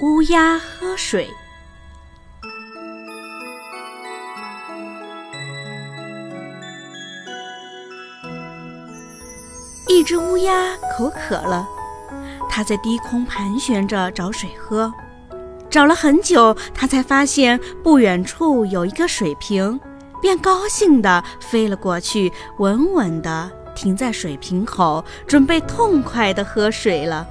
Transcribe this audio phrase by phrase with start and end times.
[0.00, 1.28] 乌鸦喝水。
[9.88, 11.68] 一只乌鸦口渴了，
[12.48, 14.90] 它在低空盘旋着找水喝，
[15.68, 19.78] 找了很久，它才发现不远处有一个水瓶，
[20.22, 27.28] 便高兴地飞了过去，稳稳地停在水瓶口，准备痛快地喝水了。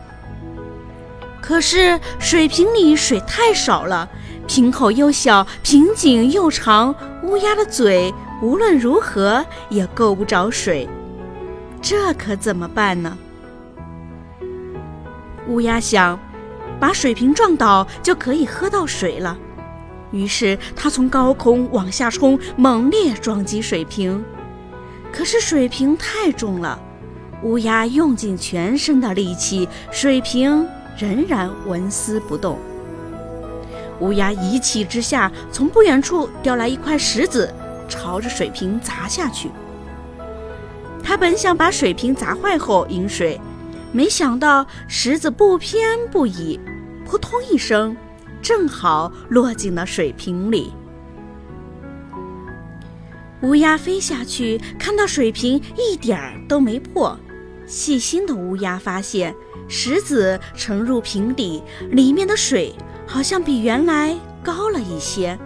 [1.42, 4.08] 可是水瓶里水太少了，
[4.48, 6.94] 瓶口又小，瓶颈又长，
[7.24, 10.88] 乌鸦的嘴无论如何也够不着水，
[11.82, 13.18] 这可怎么办呢？
[15.48, 16.20] 乌鸦想，
[16.80, 19.38] 把水瓶撞倒就可以喝到水了。
[20.12, 24.24] 于是它从高空往下冲，猛烈撞击水瓶。
[25.12, 26.80] 可是水瓶太重了，
[27.42, 30.68] 乌鸦用尽全身的力气，水瓶。
[31.00, 32.60] 仍然纹丝不动。
[34.02, 37.54] 乌鸦一气之下，从不远处叼来一块石子，
[37.88, 39.50] 朝着水瓶砸下去。
[41.02, 43.40] 他本想把水瓶砸坏后饮水，
[43.92, 46.60] 没想到石子不偏不倚，
[47.06, 47.96] 扑通一声，
[48.42, 50.74] 正好落进了水瓶里。
[53.42, 57.18] 乌鸦飞下去，看到水瓶一点儿都没破。
[57.66, 59.34] 细心的乌鸦发现，
[59.70, 62.76] 石子沉入瓶底，里面的水
[63.06, 65.38] 好像比原来高了一些。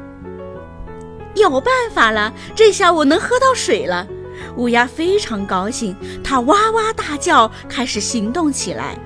[1.35, 4.07] 有办法了，这下我能喝到水了！
[4.55, 8.97] 乌鸦非常高兴，它哇哇大叫，开始行动起来。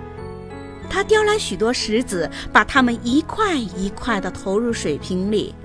[0.89, 5.55] 它叼来许多石子，把它们一块一块地投入水瓶里。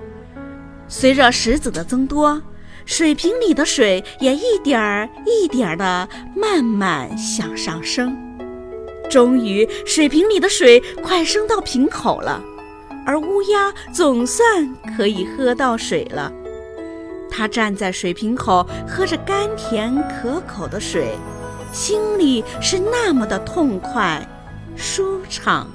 [0.87, 2.41] 随着石子的增多，
[2.85, 8.17] 水瓶里的水也一点儿一点儿地慢慢向上升，
[9.13, 12.41] 终于水瓶里的水快升到瓶口了，
[13.05, 16.33] 而乌鸦总算可以喝到水了。
[17.29, 21.15] 它站在水瓶口，喝着甘甜可口的水，
[21.71, 24.27] 心里是那么的痛快、
[24.75, 25.67] 舒畅。